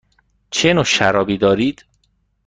[0.51, 1.85] چه نوع شرابی دارید؟